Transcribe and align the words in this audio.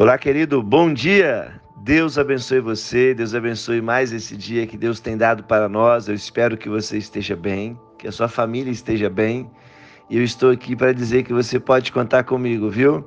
Olá, 0.00 0.16
querido, 0.16 0.62
bom 0.62 0.90
dia. 0.90 1.60
Deus 1.76 2.16
abençoe 2.16 2.58
você, 2.58 3.12
Deus 3.12 3.34
abençoe 3.34 3.82
mais 3.82 4.14
esse 4.14 4.34
dia 4.34 4.66
que 4.66 4.78
Deus 4.78 4.98
tem 4.98 5.14
dado 5.14 5.44
para 5.44 5.68
nós. 5.68 6.08
Eu 6.08 6.14
espero 6.14 6.56
que 6.56 6.70
você 6.70 6.96
esteja 6.96 7.36
bem, 7.36 7.78
que 7.98 8.08
a 8.08 8.12
sua 8.12 8.26
família 8.26 8.70
esteja 8.70 9.10
bem. 9.10 9.50
E 10.08 10.16
eu 10.16 10.24
estou 10.24 10.52
aqui 10.52 10.74
para 10.74 10.94
dizer 10.94 11.24
que 11.24 11.34
você 11.34 11.60
pode 11.60 11.92
contar 11.92 12.24
comigo, 12.24 12.70
viu? 12.70 13.04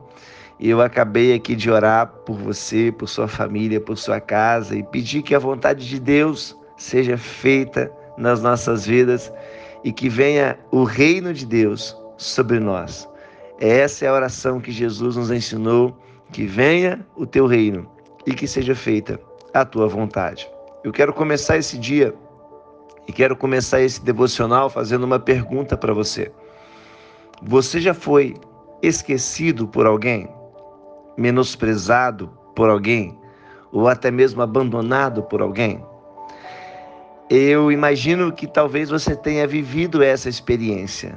E 0.60 0.70
eu 0.70 0.82
acabei 0.82 1.34
aqui 1.34 1.56
de 1.56 1.72
orar 1.72 2.06
por 2.28 2.38
você, 2.38 2.92
por 2.92 3.08
sua 3.10 3.28
família, 3.28 3.82
por 3.82 3.98
sua 3.98 4.20
casa 4.20 4.76
e 4.76 4.84
pedir 4.84 5.24
que 5.24 5.34
a 5.34 5.40
vontade 5.40 5.90
de 5.90 6.00
Deus 6.00 6.56
seja 6.78 7.18
feita 7.18 7.92
nas 8.20 8.44
nossas 8.44 8.86
vidas 8.86 9.34
e 9.84 9.92
que 9.92 10.10
venha 10.10 10.60
o 10.70 10.84
reino 10.84 11.34
de 11.34 11.48
Deus 11.48 11.98
sobre 12.18 12.60
nós. 12.60 13.10
Essa 13.60 14.06
é 14.06 14.10
a 14.10 14.14
oração 14.14 14.62
que 14.62 14.72
Jesus 14.72 15.16
nos 15.16 15.32
ensinou 15.32 15.98
que 16.34 16.46
venha 16.46 17.06
o 17.16 17.26
teu 17.28 17.46
reino 17.46 17.88
e 18.26 18.34
que 18.34 18.48
seja 18.48 18.74
feita 18.74 19.20
a 19.54 19.64
tua 19.64 19.88
vontade. 19.88 20.50
Eu 20.84 20.92
quero 20.92 21.14
começar 21.14 21.58
esse 21.58 21.78
dia 21.78 22.14
e 23.08 23.14
quero 23.14 23.38
começar 23.38 23.82
esse 23.82 24.04
devocional 24.04 24.70
fazendo 24.70 25.04
uma 25.04 25.20
pergunta 25.20 25.78
para 25.78 25.94
você. 25.94 26.32
Você 27.44 27.80
já 27.80 27.94
foi 27.94 28.36
esquecido 28.82 29.68
por 29.68 29.86
alguém? 29.86 30.28
Menosprezado 31.16 32.28
por 32.56 32.68
alguém? 32.68 33.18
Ou 33.72 33.88
até 33.88 34.10
mesmo 34.10 34.42
abandonado 34.42 35.22
por 35.24 35.42
alguém? 35.42 35.86
Eu 37.30 37.72
imagino 37.72 38.32
que 38.32 38.48
talvez 38.48 38.90
você 38.90 39.16
tenha 39.16 39.46
vivido 39.46 40.02
essa 40.02 40.30
experiência. 40.30 41.16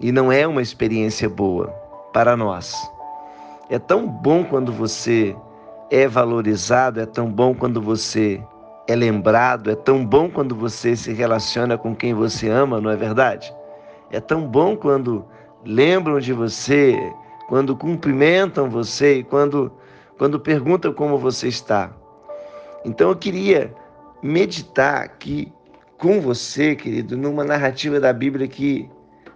E 0.00 0.10
não 0.10 0.32
é 0.32 0.46
uma 0.46 0.62
experiência 0.62 1.28
boa 1.28 1.68
para 2.12 2.36
nós. 2.36 2.74
É 3.72 3.78
tão 3.78 4.06
bom 4.06 4.44
quando 4.44 4.70
você 4.70 5.34
é 5.90 6.06
valorizado, 6.06 7.00
é 7.00 7.06
tão 7.06 7.32
bom 7.32 7.54
quando 7.54 7.80
você 7.80 8.38
é 8.86 8.94
lembrado, 8.94 9.70
é 9.70 9.74
tão 9.74 10.04
bom 10.04 10.28
quando 10.28 10.54
você 10.54 10.94
se 10.94 11.10
relaciona 11.14 11.78
com 11.78 11.96
quem 11.96 12.12
você 12.12 12.50
ama, 12.50 12.82
não 12.82 12.90
é 12.90 12.96
verdade? 12.96 13.50
É 14.10 14.20
tão 14.20 14.46
bom 14.46 14.76
quando 14.76 15.24
lembram 15.64 16.20
de 16.20 16.34
você, 16.34 16.94
quando 17.48 17.74
cumprimentam 17.74 18.68
você 18.68 19.20
e 19.20 19.24
quando, 19.24 19.72
quando 20.18 20.38
perguntam 20.38 20.92
como 20.92 21.16
você 21.16 21.48
está. 21.48 21.90
Então 22.84 23.08
eu 23.08 23.16
queria 23.16 23.74
meditar 24.22 25.02
aqui 25.02 25.50
com 25.96 26.20
você, 26.20 26.76
querido, 26.76 27.16
numa 27.16 27.42
narrativa 27.42 27.98
da 27.98 28.12
Bíblia 28.12 28.46
que 28.46 28.86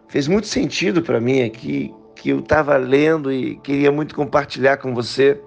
fez 0.09 0.29
muito 0.29 0.47
sentido 0.47 1.01
para 1.01 1.19
mim 1.19 1.41
aqui, 1.41 1.95
que 2.17 2.31
eu 2.31 2.41
estava 2.41 2.77
lendo 2.77 3.31
e 3.33 3.57
queria 3.57 3.93
muito 3.93 4.15
compartilhar 4.15 4.79
com 4.79 4.95
você. 4.95 5.41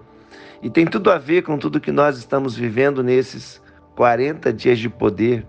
E 0.61 0.69
tem 0.69 0.85
tudo 0.85 1.11
a 1.11 1.17
ver 1.17 1.41
com 1.41 1.57
tudo 1.57 1.81
que 1.81 1.91
nós 1.91 2.17
estamos 2.17 2.55
vivendo 2.55 3.03
nesses 3.03 3.61
40 3.95 4.53
dias 4.53 4.79
de 4.79 4.89
poder. 4.89 5.45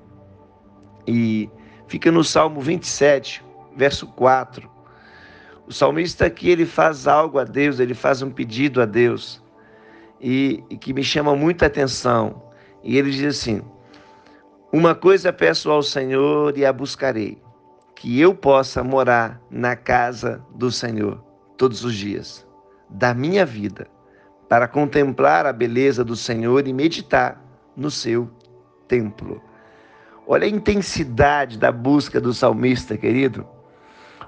E 1.06 1.48
fica 1.86 2.10
no 2.10 2.24
Salmo 2.24 2.60
27, 2.60 3.44
verso 3.76 4.06
4. 4.08 4.68
O 5.66 5.72
salmista 5.72 6.26
aqui 6.26 6.50
ele 6.50 6.66
faz 6.66 7.06
algo 7.06 7.38
a 7.38 7.44
Deus, 7.44 7.78
ele 7.78 7.94
faz 7.94 8.22
um 8.22 8.30
pedido 8.30 8.82
a 8.82 8.86
Deus 8.86 9.40
e, 10.20 10.64
e 10.68 10.76
que 10.76 10.92
me 10.92 11.04
chama 11.04 11.36
muita 11.36 11.66
atenção. 11.66 12.42
E 12.82 12.98
ele 12.98 13.10
diz 13.10 13.38
assim: 13.38 13.62
Uma 14.72 14.94
coisa 14.94 15.32
peço 15.32 15.70
ao 15.70 15.82
Senhor 15.82 16.56
e 16.58 16.64
a 16.64 16.72
buscarei, 16.72 17.38
que 18.00 18.18
eu 18.18 18.34
possa 18.34 18.82
morar 18.82 19.38
na 19.50 19.76
casa 19.76 20.42
do 20.54 20.72
Senhor 20.72 21.22
todos 21.58 21.84
os 21.84 21.94
dias 21.94 22.46
da 22.88 23.12
minha 23.12 23.44
vida, 23.44 23.86
para 24.48 24.66
contemplar 24.66 25.44
a 25.44 25.52
beleza 25.52 26.02
do 26.02 26.16
Senhor 26.16 26.66
e 26.66 26.72
meditar 26.72 27.38
no 27.76 27.90
seu 27.90 28.30
templo. 28.88 29.42
Olha 30.26 30.46
a 30.46 30.50
intensidade 30.50 31.58
da 31.58 31.70
busca 31.70 32.18
do 32.18 32.32
salmista, 32.32 32.96
querido. 32.96 33.46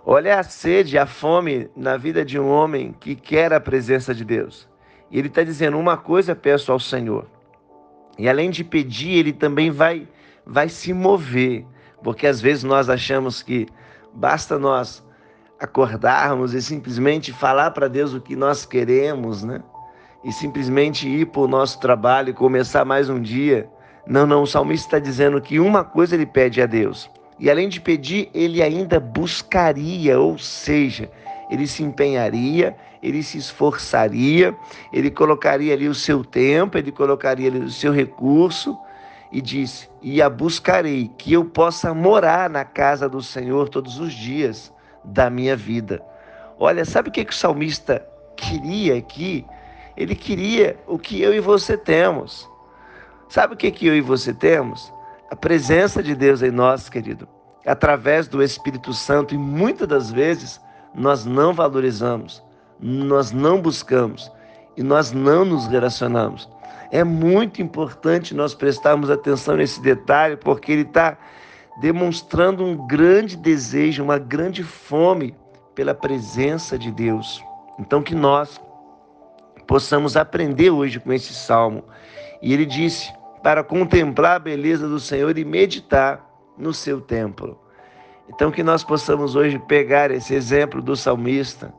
Olha 0.05 0.39
a 0.39 0.43
sede, 0.43 0.99
a 0.99 1.07
fome 1.07 1.71
na 1.75 1.97
vida 1.97 2.27
de 2.27 2.39
um 2.39 2.49
homem 2.49 2.95
que 3.01 3.17
quer 3.17 3.55
a 3.55 3.61
presença 3.61 4.15
de 4.15 4.23
Deus. 4.23 4.69
E 5.11 5.19
ele 5.19 5.29
está 5.29 5.43
dizendo: 5.43 5.79
uma 5.79 5.97
coisa 5.97 6.37
peço 6.37 6.71
ao 6.71 6.79
Senhor. 6.79 7.27
E 8.19 8.29
além 8.29 8.51
de 8.51 8.65
pedir, 8.65 9.17
ele 9.17 9.33
também 9.33 9.71
vai, 9.71 10.07
vai 10.45 10.69
se 10.69 10.93
mover. 10.93 11.65
Porque 12.03 12.27
às 12.27 12.41
vezes 12.41 12.65
nós 12.65 12.89
achamos 12.89 13.43
que 13.43 13.67
basta 14.13 14.59
nós 14.59 15.03
acordarmos 15.59 16.55
e 16.55 16.61
simplesmente 16.61 17.33
falar 17.33 17.71
para 17.71 17.89
Deus 17.89 18.13
o 18.13 18.21
que 18.21 18.35
nós 18.35 18.67
queremos, 18.67 19.45
né? 19.45 19.63
E 20.25 20.33
simplesmente 20.33 21.09
ir 21.09 21.27
para 21.27 21.43
o 21.43 21.49
nosso 21.49 21.81
trabalho 21.81 22.31
e 22.31 22.33
começar 22.35 22.85
mais 22.85 23.09
um 23.09 23.21
dia. 23.21 23.69
Não, 24.07 24.27
não, 24.27 24.43
o 24.43 24.47
salmista 24.47 24.87
está 24.87 24.99
dizendo 24.99 25.41
que 25.41 25.61
uma 25.61 25.85
coisa 25.85 26.15
ele 26.17 26.27
pede 26.27 26.61
a 26.61 26.67
Deus. 26.67 27.09
E 27.39 27.51
além 27.51 27.69
de 27.69 27.81
pedir, 27.81 28.29
ele 28.35 28.63
ainda 28.63 29.01
buscaria, 29.01 30.19
ou 30.19 30.39
seja, 30.39 31.11
ele 31.51 31.67
se 31.67 31.83
empenharia, 31.83 32.77
ele 33.03 33.23
se 33.23 33.39
esforçaria, 33.39 34.57
ele 34.93 35.11
colocaria 35.11 35.75
ali 35.75 35.89
o 35.89 35.95
seu 35.95 36.25
tempo, 36.25 36.79
ele 36.79 36.93
colocaria 36.93 37.49
ali 37.49 37.59
o 37.59 37.71
seu 37.71 37.93
recurso 37.93 38.77
e 39.33 39.41
disse: 39.41 39.89
E 40.03 40.21
a 40.21 40.29
buscarei, 40.29 41.11
que 41.17 41.33
eu 41.33 41.45
possa 41.45 41.95
morar 41.95 42.51
na 42.51 42.65
casa 42.65 43.09
do 43.09 43.23
Senhor 43.23 43.69
todos 43.69 43.99
os 43.99 44.13
dias 44.13 44.73
da 45.03 45.31
minha 45.31 45.57
vida. 45.57 46.03
Olha, 46.59 46.85
sabe 46.85 47.09
o 47.09 47.13
que, 47.13 47.25
que 47.25 47.33
o 47.33 47.37
salmista 47.37 48.07
queria 48.37 48.97
aqui? 48.97 49.45
Ele 49.97 50.15
queria 50.15 50.79
o 50.87 50.99
que 50.99 51.21
eu 51.21 51.35
e 51.35 51.41
você 51.41 51.77
temos. 51.77 52.49
Sabe 53.29 53.55
o 53.55 53.57
que, 53.57 53.71
que 53.71 53.87
eu 53.87 53.97
e 53.97 54.01
você 54.01 54.33
temos? 54.35 54.93
A 55.31 55.35
presença 55.35 56.03
de 56.03 56.15
Deus 56.15 56.43
em 56.43 56.51
nós, 56.51 56.89
querido, 56.91 57.27
através 57.67 58.29
do 58.29 58.43
Espírito 58.43 58.93
Santo, 58.93 59.35
e 59.35 59.39
muitas 59.39 59.89
das 59.89 60.11
vezes 60.11 60.61
nós 60.95 61.25
não 61.25 61.55
valorizamos, 61.55 62.43
nós 62.79 63.33
não 63.33 63.61
buscamos 63.61 64.31
e 64.77 64.83
nós 64.83 65.13
não 65.13 65.45
nos 65.45 65.67
relacionamos. 65.67 66.49
É 66.93 67.03
muito 67.03 67.63
importante 67.63 68.35
nós 68.35 68.53
prestarmos 68.53 69.09
atenção 69.09 69.57
nesse 69.57 69.81
detalhe, 69.81 70.37
porque 70.37 70.71
ele 70.71 70.83
está 70.83 71.17
demonstrando 71.81 72.63
um 72.63 72.87
grande 72.87 73.35
desejo, 73.35 74.05
uma 74.05 74.19
grande 74.19 74.63
fome 74.63 75.35
pela 75.75 75.95
presença 75.95 76.79
de 76.79 76.93
Deus. 76.93 77.43
Então, 77.79 78.03
que 78.03 78.15
nós 78.15 78.61
possamos 79.67 80.19
aprender 80.19 80.69
hoje 80.69 81.01
com 81.01 81.11
esse 81.15 81.33
salmo. 81.33 81.83
E 82.43 82.53
ele 82.53 82.67
disse: 82.67 83.11
para 83.43 83.65
contemplar 83.65 84.37
a 84.37 84.39
beleza 84.39 84.87
do 84.87 85.01
Senhor 85.01 85.39
e 85.39 85.47
meditar 85.47 86.23
no 86.59 86.75
seu 86.75 87.01
templo. 87.01 87.59
Então, 88.29 88.51
que 88.51 88.63
nós 88.63 88.85
possamos 88.85 89.35
hoje 89.35 89.59
pegar 89.59 90.11
esse 90.11 90.35
exemplo 90.35 90.83
do 90.83 90.95
salmista 90.95 91.73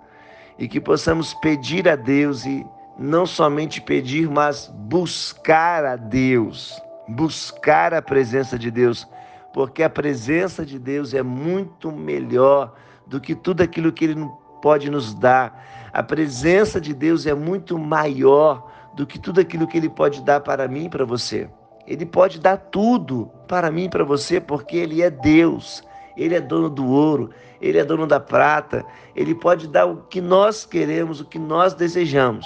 e 0.58 0.68
que 0.68 0.82
possamos 0.82 1.36
pedir 1.36 1.88
a 1.88 1.96
Deus 1.96 2.48
e 2.48 2.66
não 2.98 3.26
somente 3.26 3.82
pedir, 3.82 4.30
mas 4.30 4.72
buscar 4.74 5.86
a 5.86 5.96
Deus, 5.96 6.82
buscar 7.08 7.94
a 7.94 8.02
presença 8.02 8.58
de 8.58 8.70
Deus, 8.70 9.08
porque 9.54 9.84
a 9.84 9.90
presença 9.90 10.66
de 10.66 10.78
Deus 10.80 11.14
é 11.14 11.24
muito 11.24 11.92
melhor 11.92 12.74
do 13.08 13.20
que 13.20 13.36
tudo 13.36 13.62
aquilo 13.62 13.92
que 13.92 14.06
Ele 14.06 14.28
pode 14.62 14.90
nos 14.90 15.14
dar. 15.14 15.90
A 15.92 16.02
presença 16.02 16.80
de 16.80 16.94
Deus 16.94 17.26
é 17.26 17.34
muito 17.34 17.78
maior 17.78 18.72
do 18.96 19.06
que 19.06 19.20
tudo 19.20 19.42
aquilo 19.42 19.68
que 19.68 19.78
Ele 19.78 19.90
pode 19.90 20.22
dar 20.22 20.40
para 20.40 20.68
mim 20.68 20.86
e 20.86 20.90
para 20.90 21.06
você. 21.06 21.50
Ele 21.86 22.06
pode 22.06 22.40
dar 22.40 22.58
tudo 22.58 23.30
para 23.48 23.70
mim 23.70 23.86
e 23.86 23.90
para 23.90 24.04
você, 24.04 24.40
porque 24.40 24.78
Ele 24.78 25.02
é 25.02 25.10
Deus. 25.10 25.84
Ele 26.16 26.36
é 26.36 26.42
dono 26.42 26.70
do 26.70 26.88
ouro, 26.88 27.32
Ele 27.60 27.78
é 27.78 27.84
dono 27.84 28.06
da 28.06 28.20
prata, 28.20 28.86
Ele 29.16 29.34
pode 29.34 29.68
dar 29.68 29.86
o 29.86 29.98
que 30.04 30.22
nós 30.22 30.66
queremos, 30.66 31.20
o 31.20 31.26
que 31.26 31.40
nós 31.40 31.74
desejamos. 31.74 32.46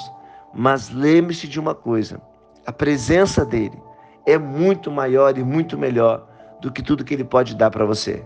Mas 0.54 0.90
lembre-se 0.90 1.48
de 1.48 1.60
uma 1.60 1.76
coisa: 1.76 2.22
a 2.66 2.72
presença 2.72 3.46
dele 3.46 3.82
é 4.26 4.38
muito 4.38 4.92
maior 4.92 5.38
e 5.38 5.44
muito 5.44 5.78
melhor 5.78 6.28
do 6.62 6.72
que 6.72 6.82
tudo 6.82 7.04
que 7.04 7.14
ele 7.14 7.24
pode 7.24 7.56
dar 7.56 7.70
para 7.70 7.86
você. 7.86 8.24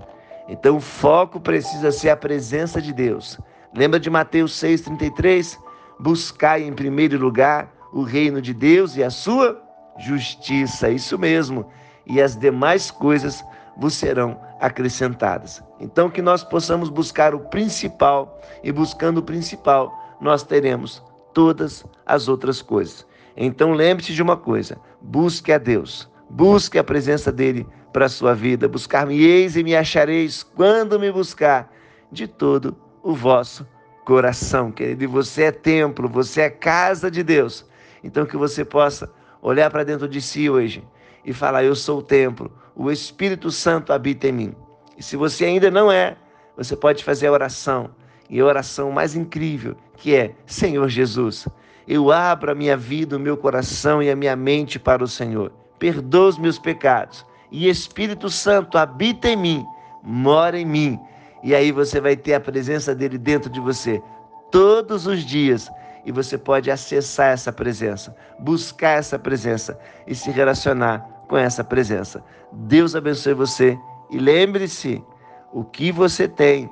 Então 0.47 0.77
o 0.77 0.81
foco 0.81 1.39
precisa 1.39 1.91
ser 1.91 2.09
a 2.09 2.17
presença 2.17 2.81
de 2.81 2.91
Deus. 2.91 3.39
Lembra 3.73 3.99
de 3.99 4.09
Mateus 4.09 4.53
6,33? 4.59 5.57
Buscai 5.99 6.63
em 6.63 6.73
primeiro 6.73 7.17
lugar 7.17 7.71
o 7.93 8.03
reino 8.03 8.41
de 8.41 8.53
Deus 8.53 8.97
e 8.97 9.03
a 9.03 9.09
sua 9.09 9.61
justiça. 9.97 10.89
Isso 10.89 11.17
mesmo. 11.17 11.67
E 12.05 12.21
as 12.21 12.35
demais 12.35 12.89
coisas 12.89 13.43
vos 13.77 13.93
serão 13.93 14.39
acrescentadas. 14.59 15.63
Então 15.79 16.09
que 16.09 16.21
nós 16.21 16.43
possamos 16.43 16.89
buscar 16.89 17.33
o 17.33 17.41
principal 17.41 18.39
e 18.63 18.71
buscando 18.71 19.19
o 19.19 19.23
principal, 19.23 19.91
nós 20.19 20.43
teremos 20.43 21.01
todas 21.33 21.85
as 22.05 22.27
outras 22.27 22.61
coisas. 22.61 23.05
Então 23.35 23.71
lembre-se 23.71 24.13
de 24.13 24.21
uma 24.21 24.37
coisa: 24.37 24.79
busque 25.01 25.51
a 25.51 25.57
Deus, 25.57 26.09
busque 26.29 26.77
a 26.77 26.83
presença 26.83 27.31
dele 27.31 27.65
para 27.91 28.05
a 28.05 28.09
sua 28.09 28.33
vida. 28.33 28.67
Buscar-me-eis 28.67 29.55
e 29.55 29.63
me 29.63 29.75
achareis 29.75 30.43
quando 30.43 30.99
me 30.99 31.11
buscar 31.11 31.71
de 32.11 32.27
todo 32.27 32.75
o 33.03 33.13
vosso 33.13 33.67
coração, 34.05 34.71
querido. 34.71 35.03
E 35.03 35.07
você 35.07 35.43
é 35.43 35.51
templo, 35.51 36.07
você 36.09 36.41
é 36.41 36.49
casa 36.49 37.09
de 37.09 37.23
Deus. 37.23 37.65
Então 38.03 38.25
que 38.25 38.37
você 38.37 38.65
possa 38.65 39.11
olhar 39.41 39.69
para 39.69 39.83
dentro 39.83 40.07
de 40.07 40.21
si 40.21 40.49
hoje 40.49 40.83
e 41.25 41.33
falar: 41.33 41.63
Eu 41.63 41.75
sou 41.75 41.99
o 41.99 42.03
templo, 42.03 42.51
o 42.75 42.91
Espírito 42.91 43.51
Santo 43.51 43.93
habita 43.93 44.27
em 44.27 44.31
mim. 44.31 44.55
E 44.97 45.03
se 45.03 45.15
você 45.15 45.45
ainda 45.45 45.71
não 45.71 45.91
é, 45.91 46.17
você 46.55 46.75
pode 46.75 47.03
fazer 47.03 47.27
a 47.27 47.31
oração, 47.31 47.89
e 48.31 48.39
a 48.39 48.45
oração 48.45 48.91
mais 48.91 49.13
incrível, 49.13 49.75
que 49.97 50.15
é: 50.15 50.33
Senhor 50.45 50.87
Jesus, 50.87 51.47
eu 51.87 52.11
abro 52.11 52.51
a 52.51 52.55
minha 52.55 52.77
vida, 52.77 53.17
o 53.17 53.19
meu 53.19 53.35
coração 53.35 54.01
e 54.01 54.09
a 54.09 54.15
minha 54.15 54.35
mente 54.35 54.79
para 54.79 55.03
o 55.03 55.07
Senhor. 55.07 55.51
Perdoa 55.77 56.29
os 56.29 56.37
meus 56.39 56.57
pecados. 56.57 57.25
E 57.51 57.67
Espírito 57.67 58.29
Santo 58.29 58.77
habita 58.77 59.27
em 59.27 59.35
mim, 59.35 59.65
mora 60.01 60.57
em 60.57 60.65
mim. 60.65 60.99
E 61.43 61.53
aí 61.53 61.71
você 61.71 61.99
vai 61.99 62.15
ter 62.15 62.33
a 62.33 62.39
presença 62.39 62.95
dele 62.95 63.17
dentro 63.17 63.49
de 63.49 63.59
você 63.59 64.01
todos 64.49 65.05
os 65.05 65.25
dias 65.25 65.69
e 66.05 66.11
você 66.11 66.37
pode 66.37 66.71
acessar 66.71 67.31
essa 67.33 67.51
presença, 67.51 68.15
buscar 68.39 68.99
essa 68.99 69.19
presença 69.19 69.77
e 70.07 70.15
se 70.15 70.31
relacionar 70.31 70.99
com 71.27 71.37
essa 71.37 71.63
presença. 71.63 72.23
Deus 72.51 72.95
abençoe 72.95 73.33
você 73.33 73.77
e 74.09 74.17
lembre-se: 74.17 75.03
o 75.51 75.63
que 75.63 75.91
você 75.91 76.27
tem, 76.27 76.69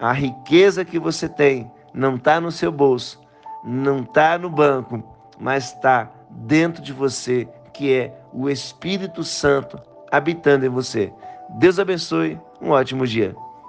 a 0.00 0.12
riqueza 0.12 0.84
que 0.84 0.98
você 0.98 1.28
tem, 1.28 1.70
não 1.92 2.16
está 2.16 2.40
no 2.40 2.50
seu 2.50 2.72
bolso, 2.72 3.20
não 3.62 4.00
está 4.00 4.38
no 4.38 4.48
banco, 4.48 5.02
mas 5.38 5.74
está 5.74 6.10
dentro 6.30 6.82
de 6.82 6.92
você, 6.92 7.46
que 7.74 7.92
é 7.92 8.18
o 8.32 8.48
Espírito 8.48 9.22
Santo 9.22 9.78
habitando 10.10 10.64
em 10.64 10.70
você. 10.70 11.12
Deus 11.58 11.78
abençoe, 11.78 12.40
um 12.60 12.70
ótimo 12.70 13.06
dia. 13.06 13.34